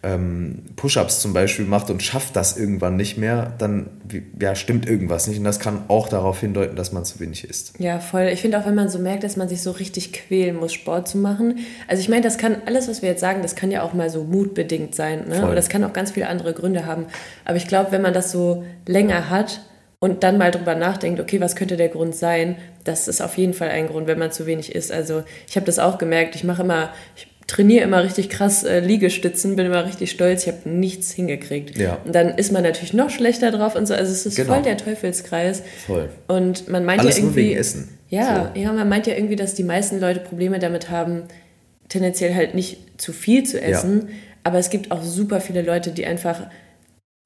ähm, 0.02 0.62
Push-ups 0.76 1.20
zum 1.20 1.34
Beispiel 1.34 1.66
macht 1.66 1.90
und 1.90 2.02
schafft 2.02 2.34
das 2.34 2.56
irgendwann 2.56 2.96
nicht 2.96 3.18
mehr, 3.18 3.52
dann 3.58 3.90
ja, 4.40 4.54
stimmt 4.54 4.88
irgendwas 4.88 5.26
nicht. 5.26 5.38
Und 5.38 5.44
das 5.44 5.60
kann 5.60 5.84
auch 5.88 6.08
darauf 6.08 6.40
hindeuten, 6.40 6.74
dass 6.74 6.92
man 6.92 7.04
zu 7.04 7.20
wenig 7.20 7.44
isst. 7.44 7.74
Ja, 7.78 7.98
voll. 7.98 8.30
Ich 8.32 8.40
finde 8.40 8.58
auch, 8.58 8.66
wenn 8.66 8.74
man 8.74 8.88
so 8.88 8.98
merkt, 8.98 9.24
dass 9.24 9.36
man 9.36 9.48
sich 9.48 9.62
so 9.62 9.72
richtig 9.72 10.12
quälen 10.12 10.56
muss, 10.56 10.72
Sport 10.72 11.08
zu 11.08 11.18
machen. 11.18 11.58
Also 11.86 12.00
ich 12.00 12.08
meine, 12.08 12.22
das 12.22 12.38
kann, 12.38 12.56
alles, 12.64 12.88
was 12.88 13.02
wir 13.02 13.10
jetzt 13.10 13.20
sagen, 13.20 13.42
das 13.42 13.56
kann 13.56 13.70
ja 13.70 13.82
auch 13.82 13.92
mal 13.92 14.08
so 14.08 14.24
mutbedingt 14.24 14.94
sein. 14.94 15.28
Ne? 15.28 15.40
Voll. 15.40 15.54
das 15.54 15.68
kann 15.68 15.84
auch 15.84 15.92
ganz 15.92 16.12
viele 16.12 16.28
andere 16.28 16.54
Gründe 16.54 16.86
haben. 16.86 17.04
Aber 17.44 17.56
ich 17.56 17.68
glaube, 17.68 17.92
wenn 17.92 18.02
man 18.02 18.14
das 18.14 18.32
so 18.32 18.64
länger 18.86 19.28
hat, 19.28 19.60
und 20.00 20.22
dann 20.22 20.38
mal 20.38 20.50
drüber 20.50 20.74
nachdenkt, 20.74 21.20
okay, 21.20 21.40
was 21.40 21.54
könnte 21.54 21.76
der 21.76 21.88
Grund 21.88 22.16
sein? 22.16 22.56
Das 22.84 23.06
ist 23.06 23.20
auf 23.20 23.36
jeden 23.36 23.52
Fall 23.52 23.68
ein 23.68 23.86
Grund, 23.86 24.06
wenn 24.06 24.18
man 24.18 24.32
zu 24.32 24.46
wenig 24.46 24.74
isst. 24.74 24.90
Also 24.90 25.22
ich 25.46 25.56
habe 25.56 25.66
das 25.66 25.78
auch 25.78 25.98
gemerkt. 25.98 26.34
Ich 26.34 26.42
mache 26.42 26.62
immer, 26.62 26.90
ich 27.16 27.26
trainiere 27.46 27.84
immer 27.84 28.02
richtig 28.02 28.30
krass 28.30 28.64
äh, 28.64 28.80
Liegestützen, 28.80 29.56
bin 29.56 29.66
immer 29.66 29.84
richtig 29.84 30.10
stolz. 30.10 30.46
Ich 30.46 30.48
habe 30.48 30.70
nichts 30.70 31.12
hingekriegt. 31.12 31.76
Ja. 31.76 31.98
Und 32.02 32.14
dann 32.14 32.38
ist 32.38 32.50
man 32.50 32.62
natürlich 32.62 32.94
noch 32.94 33.10
schlechter 33.10 33.50
drauf 33.50 33.76
und 33.76 33.86
so. 33.86 33.92
Also 33.92 34.10
es 34.10 34.24
ist 34.24 34.36
genau. 34.36 34.54
voll 34.54 34.62
der 34.62 34.78
Teufelskreis. 34.78 35.62
Voll. 35.86 36.08
Und 36.28 36.68
man 36.70 36.86
meint 36.86 37.00
Alles 37.00 37.18
ja 37.18 37.24
irgendwie, 37.24 37.40
nur 37.40 37.48
wegen 37.50 37.60
Essen. 37.60 37.88
Ja, 38.08 38.52
so. 38.54 38.60
ja, 38.60 38.72
man 38.72 38.88
meint 38.88 39.06
ja 39.06 39.14
irgendwie, 39.14 39.36
dass 39.36 39.54
die 39.54 39.64
meisten 39.64 40.00
Leute 40.00 40.20
Probleme 40.20 40.58
damit 40.58 40.88
haben, 40.88 41.24
tendenziell 41.90 42.34
halt 42.34 42.54
nicht 42.54 42.78
zu 42.98 43.12
viel 43.12 43.44
zu 43.44 43.60
essen. 43.60 44.06
Ja. 44.08 44.14
Aber 44.44 44.58
es 44.58 44.70
gibt 44.70 44.90
auch 44.92 45.02
super 45.02 45.42
viele 45.42 45.60
Leute, 45.60 45.90
die 45.90 46.06
einfach 46.06 46.46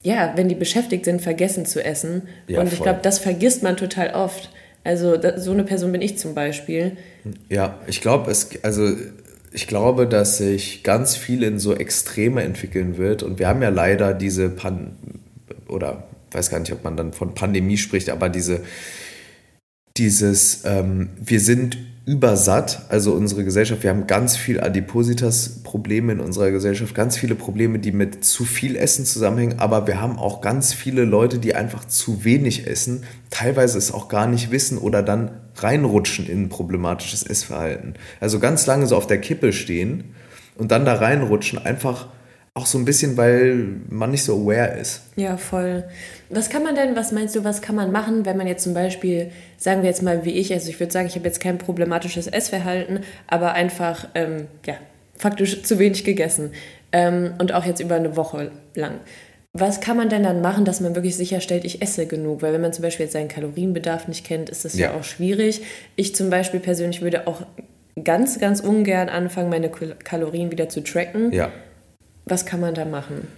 ja, 0.04 0.34
wenn 0.37 0.49
die 0.49 0.54
beschäftigt 0.54 1.06
sind, 1.06 1.20
vergessen 1.20 1.66
zu 1.66 1.84
essen. 1.84 2.23
Ja, 2.46 2.61
und 2.61 2.73
ich 2.73 2.80
glaube, 2.80 3.00
das 3.02 3.18
vergisst 3.18 3.62
man 3.62 3.76
total 3.76 4.14
oft. 4.14 4.50
Also 4.84 5.16
so 5.37 5.52
eine 5.52 5.64
Person 5.64 5.90
bin 5.92 6.02
ich 6.02 6.18
zum 6.18 6.34
Beispiel. 6.34 6.96
Ja, 7.49 7.80
ich 7.87 8.02
glaube, 8.02 8.30
es, 8.30 8.50
also 8.62 8.92
ich 9.52 9.66
glaube, 9.66 10.06
dass 10.06 10.37
sich 10.37 10.82
ganz 10.82 11.16
viel 11.16 11.42
in 11.42 11.58
so 11.58 11.75
Extreme 11.75 12.42
entwickeln 12.42 12.99
wird. 12.99 13.23
Und 13.23 13.38
wir 13.38 13.49
haben 13.49 13.62
ja 13.62 13.70
leider 13.70 14.12
diese 14.12 14.50
Pan 14.50 14.96
oder 15.68 16.04
weiß 16.32 16.50
gar 16.50 16.61
nicht, 16.61 16.73
ob 16.73 16.84
man 16.84 16.96
dann 16.96 17.12
von 17.12 17.34
Pandemie 17.34 17.78
spricht, 17.78 18.11
aber 18.11 18.28
diese 18.28 18.61
dieses, 19.96 20.64
ähm, 20.64 21.11
wir 21.20 21.40
sind 21.40 21.78
übersatt, 22.06 22.82
also 22.90 23.12
unsere 23.12 23.44
Gesellschaft, 23.44 23.82
wir 23.82 23.88
haben 23.88 24.06
ganz 24.06 24.37
viel 24.37 24.61
Adipositas-Probleme 24.61 26.12
in 26.12 26.20
unserer 26.20 26.50
Gesellschaft, 26.50 26.94
ganz 26.94 27.16
viele 27.16 27.34
Probleme, 27.34 27.78
die 27.78 27.92
mit 27.92 28.25
zu 28.25 28.44
viel 28.44 28.76
Essen 28.76 29.06
zusammenhängen, 29.06 29.58
aber 29.58 29.87
wir 29.87 30.02
haben 30.02 30.18
auch 30.18 30.42
ganz 30.42 30.75
viele 30.75 31.04
Leute, 31.04 31.38
die 31.38 31.54
einfach 31.54 31.87
zu 31.87 32.25
wenig 32.25 32.66
essen, 32.66 33.04
teilweise 33.30 33.78
es 33.78 33.90
auch 33.90 34.08
gar 34.08 34.26
nicht 34.26 34.50
wissen 34.50 34.76
oder 34.76 35.02
dann 35.02 35.30
reinrutschen 35.56 36.26
in 36.26 36.42
ein 36.42 36.49
problematisches 36.50 37.23
Essverhalten. 37.23 37.94
Also 38.20 38.38
ganz 38.38 38.66
lange 38.66 38.87
so 38.87 38.96
auf 38.96 39.06
der 39.06 39.20
Kippe 39.20 39.54
stehen 39.54 40.14
und 40.56 40.73
dann 40.73 40.84
da 40.84 40.94
reinrutschen, 40.94 41.58
einfach 41.64 42.08
auch 42.56 42.66
so 42.66 42.78
ein 42.78 42.84
bisschen, 42.84 43.16
weil 43.16 43.66
man 43.90 44.12
nicht 44.12 44.23
so 44.23 44.40
aware 44.40 44.78
ist. 44.78 45.02
Ja, 45.16 45.37
voll. 45.37 45.84
Was 46.30 46.49
kann 46.49 46.62
man 46.62 46.76
denn, 46.76 46.94
was 46.94 47.11
meinst 47.11 47.34
du, 47.34 47.42
was 47.42 47.62
kann 47.62 47.75
man 47.75 47.90
machen, 47.90 48.25
wenn 48.25 48.37
man 48.37 48.46
jetzt 48.46 48.62
zum 48.62 48.75
Beispiel, 48.75 49.32
sagen 49.56 49.82
wir 49.82 49.88
jetzt 49.88 50.02
mal 50.02 50.25
wie 50.25 50.30
ich, 50.30 50.52
also 50.52 50.70
ich 50.70 50.78
würde 50.78 50.92
sagen, 50.92 51.08
ich 51.08 51.16
habe 51.16 51.26
jetzt 51.26 51.40
kein 51.40 51.58
problematisches 51.58 52.28
Essverhalten, 52.28 53.00
aber 53.26 53.54
einfach, 53.54 54.06
ähm, 54.14 54.46
ja, 54.64 54.75
faktisch 55.16 55.62
zu 55.64 55.80
wenig 55.80 56.04
gegessen 56.04 56.52
ähm, 56.92 57.34
und 57.38 57.52
auch 57.52 57.64
jetzt 57.64 57.80
über 57.80 57.96
eine 57.96 58.16
Woche 58.16 58.52
lang. 58.76 59.00
Was 59.52 59.80
kann 59.80 59.96
man 59.96 60.08
denn 60.08 60.23
dann 60.23 60.40
machen, 60.40 60.64
dass 60.64 60.80
man 60.80 60.94
wirklich 60.94 61.16
sicherstellt, 61.16 61.64
ich 61.64 61.82
esse 61.82 62.06
genug? 62.06 62.42
Weil 62.42 62.52
wenn 62.52 62.61
man 62.61 62.73
zum 62.73 62.82
Beispiel 62.82 63.06
jetzt 63.06 63.12
seinen 63.12 63.28
Kalorienbedarf 63.28 64.06
nicht 64.06 64.25
kennt, 64.25 64.49
ist 64.49 64.64
das 64.64 64.75
ja, 64.75 64.90
ja 64.90 64.99
auch 64.99 65.04
schwierig. 65.04 65.62
Ich 65.96 66.14
zum 66.14 66.30
Beispiel 66.30 66.61
persönlich 66.61 67.02
würde 67.02 67.26
auch 67.26 67.42
ganz, 68.02 68.38
ganz 68.38 68.61
ungern 68.61 69.08
anfangen, 69.08 69.50
meine 69.50 69.70
Kalorien 69.70 70.52
wieder 70.52 70.68
zu 70.68 70.82
tracken. 70.82 71.32
Ja 71.32 71.52
was 72.26 72.47
kann 72.47 72.61
man 72.61 72.75
da 72.75 72.85
machen? 72.85 73.28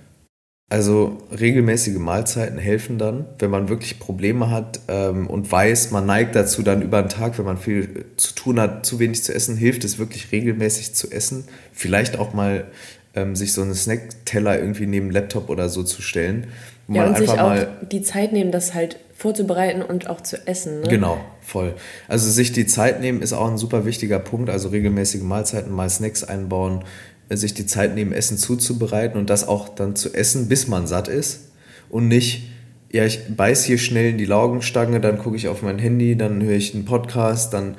Also 0.68 1.18
regelmäßige 1.30 1.98
Mahlzeiten 1.98 2.58
helfen 2.58 2.98
dann, 2.98 3.26
wenn 3.38 3.50
man 3.50 3.68
wirklich 3.68 4.00
Probleme 4.00 4.50
hat 4.50 4.80
ähm, 4.88 5.28
und 5.28 5.50
weiß, 5.50 5.92
man 5.92 6.06
neigt 6.06 6.34
dazu 6.34 6.62
dann 6.62 6.82
über 6.82 7.02
den 7.02 7.08
Tag, 7.08 7.38
wenn 7.38 7.44
man 7.44 7.56
viel 7.56 8.06
zu 8.16 8.34
tun 8.34 8.58
hat, 8.58 8.84
zu 8.84 8.98
wenig 8.98 9.22
zu 9.22 9.32
essen, 9.32 9.56
hilft 9.56 9.84
es 9.84 9.98
wirklich 9.98 10.32
regelmäßig 10.32 10.92
zu 10.94 11.12
essen. 11.12 11.44
Vielleicht 11.72 12.18
auch 12.18 12.34
mal 12.34 12.64
ähm, 13.14 13.36
sich 13.36 13.52
so 13.52 13.62
einen 13.62 13.74
Snackteller 13.74 14.58
irgendwie 14.58 14.86
neben 14.86 15.12
Laptop 15.12 15.50
oder 15.50 15.68
so 15.68 15.84
zu 15.84 16.02
stellen. 16.02 16.48
ja, 16.88 17.06
und 17.06 17.16
sich 17.16 17.30
auch 17.30 17.64
die 17.88 18.02
Zeit 18.02 18.32
nehmen, 18.32 18.50
das 18.50 18.74
halt 18.74 18.98
vorzubereiten 19.14 19.82
und 19.82 20.10
auch 20.10 20.20
zu 20.20 20.46
essen. 20.48 20.80
Ne? 20.80 20.88
Genau, 20.88 21.18
voll. 21.40 21.74
Also 22.08 22.28
sich 22.28 22.50
die 22.52 22.66
Zeit 22.66 23.00
nehmen 23.00 23.22
ist 23.22 23.32
auch 23.32 23.48
ein 23.48 23.56
super 23.56 23.86
wichtiger 23.86 24.18
Punkt. 24.18 24.50
Also 24.50 24.68
regelmäßige 24.68 25.22
Mahlzeiten, 25.22 25.72
mal 25.72 25.88
Snacks 25.88 26.24
einbauen, 26.24 26.84
sich 27.30 27.54
die 27.54 27.66
Zeit 27.66 27.94
nehmen, 27.94 28.12
Essen 28.12 28.38
zuzubereiten 28.38 29.18
und 29.18 29.30
das 29.30 29.48
auch 29.48 29.68
dann 29.68 29.96
zu 29.96 30.14
essen, 30.14 30.48
bis 30.48 30.68
man 30.68 30.86
satt 30.86 31.08
ist 31.08 31.48
und 31.88 32.08
nicht, 32.08 32.48
ja, 32.92 33.04
ich 33.04 33.20
beiß 33.36 33.64
hier 33.64 33.78
schnell 33.78 34.10
in 34.10 34.18
die 34.18 34.24
Laugenstange, 34.26 35.00
dann 35.00 35.18
gucke 35.18 35.36
ich 35.36 35.48
auf 35.48 35.62
mein 35.62 35.78
Handy, 35.78 36.16
dann 36.16 36.42
höre 36.42 36.56
ich 36.56 36.74
einen 36.74 36.84
Podcast, 36.84 37.52
dann 37.52 37.76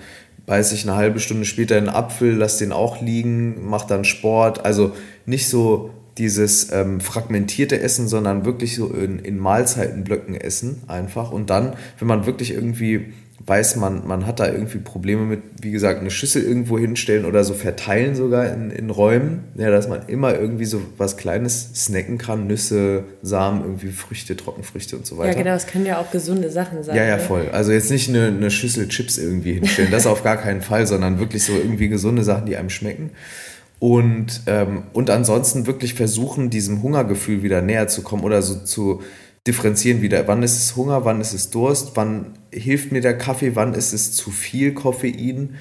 beiß 0.48 0.72
ich 0.72 0.84
eine 0.84 0.96
halbe 0.96 1.20
Stunde 1.20 1.46
später 1.46 1.78
einen 1.78 1.90
Apfel, 1.90 2.34
lass 2.34 2.58
den 2.58 2.72
auch 2.72 3.02
liegen, 3.02 3.70
mach 3.70 3.86
dann 3.86 4.06
Sport. 4.06 4.66
Also 4.66 4.94
nicht 5.26 5.48
so 5.50 5.92
dieses 6.18 6.72
ähm, 6.72 7.00
fragmentierte 7.00 7.80
Essen, 7.80 8.08
sondern 8.08 8.46
wirklich 8.46 8.76
so 8.76 8.88
in, 8.88 9.20
in 9.20 9.38
Mahlzeitenblöcken 9.38 10.36
essen 10.36 10.82
einfach. 10.88 11.32
Und 11.32 11.50
dann, 11.50 11.74
wenn 12.00 12.08
man 12.08 12.26
wirklich 12.26 12.54
irgendwie 12.54 13.14
weiß, 13.46 13.76
man, 13.76 14.06
man 14.08 14.26
hat 14.26 14.40
da 14.40 14.48
irgendwie 14.48 14.80
Probleme 14.80 15.22
mit, 15.22 15.42
wie 15.62 15.72
gesagt, 15.72 16.00
eine 16.00 16.10
Schüssel 16.10 16.44
irgendwo 16.44 16.80
hinstellen 16.80 17.24
oder 17.26 17.44
so 17.44 17.54
verteilen 17.54 18.16
sogar 18.16 18.52
in, 18.52 18.72
in 18.72 18.90
Räumen, 18.90 19.44
ja, 19.56 19.70
dass 19.70 19.88
man 19.88 20.08
immer 20.08 20.38
irgendwie 20.38 20.66
so 20.66 20.82
was 20.98 21.18
Kleines 21.18 21.70
snacken 21.76 22.18
kann, 22.18 22.48
Nüsse, 22.48 23.04
Samen, 23.22 23.62
irgendwie 23.62 23.90
Früchte, 23.90 24.36
Trockenfrüchte 24.36 24.98
und 24.98 25.06
so 25.06 25.18
weiter. 25.18 25.30
Ja, 25.30 25.38
genau, 25.38 25.52
das 25.52 25.68
können 25.68 25.86
ja 25.86 26.00
auch 26.00 26.12
gesunde 26.12 26.50
Sachen 26.50 26.84
sein. 26.84 26.96
Ja, 26.96 27.06
ja, 27.06 27.18
ne? 27.18 27.22
voll. 27.22 27.50
Also 27.52 27.72
jetzt 27.72 27.92
nicht 27.92 28.10
eine, 28.10 28.28
eine 28.28 28.50
Schüssel 28.50 28.88
Chips 28.88 29.18
irgendwie 29.18 29.54
hinstellen, 29.54 29.92
das 29.92 30.08
auf 30.08 30.24
gar 30.24 30.38
keinen 30.38 30.62
Fall, 30.62 30.88
sondern 30.88 31.20
wirklich 31.20 31.44
so 31.44 31.54
irgendwie 31.54 31.90
gesunde 31.90 32.24
Sachen, 32.24 32.48
die 32.48 32.58
einem 32.58 32.72
schmecken. 32.72 33.12
Und, 33.80 34.42
ähm, 34.48 34.84
und 34.94 35.12
ansonsten 35.12 35.68
wirklich 35.68 35.94
versuchen, 35.94 36.50
diesem 36.50 36.82
Hungergefühl 36.82 37.44
wieder 37.44 37.62
näher 37.62 37.88
zu 37.88 38.02
kommen 38.02 38.24
oder 38.24 38.42
so 38.42 38.56
zu 38.56 39.04
differenzieren 39.48 40.02
wieder. 40.02 40.28
Wann 40.28 40.44
ist 40.44 40.58
es 40.58 40.76
Hunger, 40.76 41.06
wann 41.06 41.22
ist 41.22 41.34
es 41.34 41.50
Durst, 41.50 41.92
wann 41.96 42.34
hilft 42.52 42.92
mir 42.92 43.02
der 43.02 43.18
Kaffee, 43.18 43.56
wann 43.56 43.74
ist 43.74 43.94
es 43.94 44.12
zu 44.12 44.32
viel 44.32 44.74
Koffein, 44.74 45.56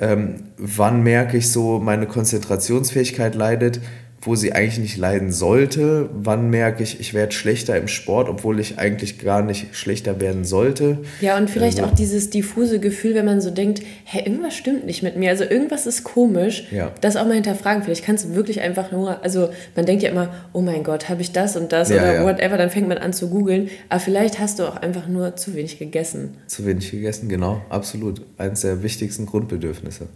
ähm, 0.00 0.36
wann 0.56 1.02
merke 1.02 1.36
ich 1.36 1.50
so, 1.50 1.78
meine 1.78 2.06
Konzentrationsfähigkeit 2.06 3.34
leidet 3.34 3.80
wo 4.20 4.34
sie 4.34 4.52
eigentlich 4.52 4.78
nicht 4.78 4.96
leiden 4.96 5.30
sollte. 5.30 6.08
Wann 6.12 6.50
merke 6.50 6.82
ich, 6.82 7.00
ich 7.00 7.14
werde 7.14 7.32
schlechter 7.32 7.76
im 7.76 7.88
Sport, 7.88 8.28
obwohl 8.28 8.58
ich 8.58 8.78
eigentlich 8.78 9.18
gar 9.18 9.42
nicht 9.42 9.76
schlechter 9.76 10.20
werden 10.20 10.44
sollte. 10.44 10.98
Ja, 11.20 11.36
und 11.36 11.48
vielleicht 11.48 11.78
also, 11.78 11.90
auch 11.90 11.94
dieses 11.94 12.30
diffuse 12.30 12.80
Gefühl, 12.80 13.14
wenn 13.14 13.24
man 13.24 13.40
so 13.40 13.50
denkt, 13.50 13.82
hey, 14.04 14.24
irgendwas 14.24 14.56
stimmt 14.56 14.86
nicht 14.86 15.02
mit 15.02 15.16
mir, 15.16 15.30
also 15.30 15.44
irgendwas 15.44 15.86
ist 15.86 16.04
komisch, 16.04 16.64
ja. 16.72 16.90
das 17.00 17.16
auch 17.16 17.26
mal 17.26 17.34
hinterfragen. 17.34 17.82
Vielleicht 17.84 18.04
kannst 18.04 18.24
du 18.24 18.34
wirklich 18.34 18.60
einfach 18.60 18.90
nur, 18.90 19.22
also 19.22 19.50
man 19.76 19.86
denkt 19.86 20.02
ja 20.02 20.10
immer, 20.10 20.34
oh 20.52 20.60
mein 20.60 20.82
Gott, 20.82 21.08
habe 21.08 21.22
ich 21.22 21.32
das 21.32 21.56
und 21.56 21.72
das 21.72 21.90
ja, 21.90 21.96
oder 21.96 22.14
ja. 22.14 22.24
whatever, 22.24 22.56
dann 22.56 22.70
fängt 22.70 22.88
man 22.88 22.98
an 22.98 23.12
zu 23.12 23.28
googeln, 23.28 23.68
aber 23.88 24.00
vielleicht 24.00 24.38
hast 24.38 24.58
du 24.58 24.64
auch 24.64 24.76
einfach 24.76 25.06
nur 25.06 25.36
zu 25.36 25.54
wenig 25.54 25.78
gegessen. 25.78 26.36
Zu 26.46 26.66
wenig 26.66 26.90
gegessen, 26.90 27.28
genau, 27.28 27.62
absolut. 27.68 28.22
Eines 28.36 28.62
der 28.62 28.82
wichtigsten 28.82 29.26
Grundbedürfnisse. 29.26 30.08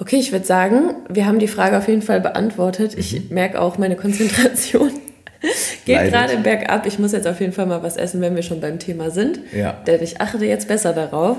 Okay, 0.00 0.16
ich 0.16 0.30
würde 0.30 0.46
sagen, 0.46 0.94
wir 1.08 1.26
haben 1.26 1.38
die 1.40 1.48
Frage 1.48 1.76
auf 1.76 1.88
jeden 1.88 2.02
Fall 2.02 2.20
beantwortet. 2.20 2.94
Ich 2.96 3.14
mhm. 3.14 3.34
merke 3.34 3.60
auch, 3.60 3.78
meine 3.78 3.96
Konzentration 3.96 4.90
geht 5.84 6.10
gerade 6.10 6.36
bergab. 6.38 6.86
Ich 6.86 6.98
muss 6.98 7.12
jetzt 7.12 7.26
auf 7.26 7.40
jeden 7.40 7.52
Fall 7.52 7.66
mal 7.66 7.82
was 7.82 7.96
essen, 7.96 8.20
wenn 8.20 8.36
wir 8.36 8.42
schon 8.42 8.60
beim 8.60 8.78
Thema 8.78 9.10
sind. 9.10 9.40
Ja. 9.52 9.72
Denn 9.86 10.02
ich 10.02 10.20
achte 10.20 10.44
jetzt 10.44 10.68
besser 10.68 10.92
darauf. 10.92 11.36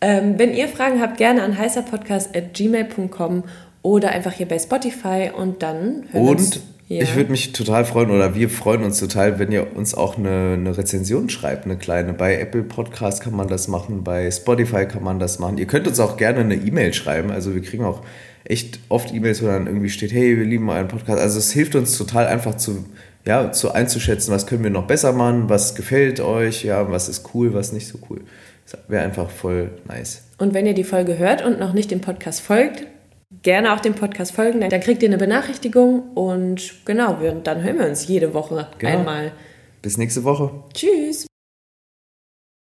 Ähm, 0.00 0.38
wenn 0.38 0.54
ihr 0.54 0.68
Fragen 0.68 1.00
habt, 1.00 1.16
gerne 1.16 1.42
an 1.42 1.58
heißerpodcast.gmail.com 1.58 3.42
oder 3.82 4.10
einfach 4.10 4.32
hier 4.32 4.46
bei 4.46 4.60
Spotify 4.60 5.30
und 5.36 5.62
dann 5.64 6.04
hören 6.12 6.24
wir 6.24 6.30
uns 6.30 6.60
ja. 6.88 7.02
Ich 7.02 7.14
würde 7.16 7.30
mich 7.30 7.52
total 7.52 7.84
freuen 7.84 8.10
oder 8.10 8.34
wir 8.34 8.48
freuen 8.48 8.82
uns 8.82 8.98
total, 8.98 9.38
wenn 9.38 9.52
ihr 9.52 9.76
uns 9.76 9.94
auch 9.94 10.16
eine, 10.16 10.54
eine 10.54 10.78
Rezension 10.78 11.28
schreibt, 11.28 11.66
eine 11.66 11.76
kleine. 11.76 12.14
Bei 12.14 12.40
Apple 12.40 12.62
Podcast 12.62 13.22
kann 13.22 13.36
man 13.36 13.46
das 13.46 13.68
machen, 13.68 14.04
bei 14.04 14.30
Spotify 14.30 14.86
kann 14.86 15.04
man 15.04 15.18
das 15.18 15.38
machen. 15.38 15.58
Ihr 15.58 15.66
könnt 15.66 15.86
uns 15.86 16.00
auch 16.00 16.16
gerne 16.16 16.40
eine 16.40 16.54
E-Mail 16.54 16.94
schreiben. 16.94 17.30
Also 17.30 17.54
wir 17.54 17.60
kriegen 17.60 17.84
auch 17.84 18.02
echt 18.44 18.80
oft 18.88 19.12
E-Mails, 19.12 19.42
wo 19.42 19.46
dann 19.46 19.66
irgendwie 19.66 19.90
steht, 19.90 20.12
hey, 20.12 20.38
wir 20.38 20.46
lieben 20.46 20.70
euren 20.70 20.88
Podcast. 20.88 21.20
Also 21.20 21.38
es 21.38 21.52
hilft 21.52 21.74
uns 21.74 21.98
total 21.98 22.26
einfach 22.26 22.54
zu, 22.54 22.86
ja, 23.26 23.52
zu 23.52 23.72
einzuschätzen, 23.72 24.32
was 24.32 24.46
können 24.46 24.64
wir 24.64 24.70
noch 24.70 24.86
besser 24.86 25.12
machen, 25.12 25.50
was 25.50 25.74
gefällt 25.74 26.20
euch, 26.20 26.64
ja, 26.64 26.90
was 26.90 27.10
ist 27.10 27.34
cool, 27.34 27.52
was 27.52 27.72
nicht 27.72 27.86
so 27.86 27.98
cool. 28.08 28.22
Das 28.64 28.80
wäre 28.88 29.04
einfach 29.04 29.28
voll 29.28 29.72
nice. 29.86 30.22
Und 30.38 30.54
wenn 30.54 30.64
ihr 30.64 30.74
die 30.74 30.84
Folge 30.84 31.18
hört 31.18 31.44
und 31.44 31.60
noch 31.60 31.74
nicht 31.74 31.90
dem 31.90 32.00
Podcast 32.00 32.40
folgt, 32.40 32.86
gerne 33.42 33.74
auch 33.74 33.80
dem 33.80 33.94
Podcast 33.94 34.32
folgen, 34.32 34.60
dann 34.60 34.80
kriegt 34.80 35.02
ihr 35.02 35.08
eine 35.08 35.18
Benachrichtigung 35.18 36.12
und 36.14 36.84
genau, 36.84 37.18
dann 37.44 37.62
hören 37.62 37.78
wir 37.78 37.86
uns 37.86 38.08
jede 38.08 38.34
Woche 38.34 38.68
genau. 38.78 38.98
einmal. 38.98 39.32
Bis 39.82 39.96
nächste 39.96 40.24
Woche. 40.24 40.50
Tschüss. 40.74 41.27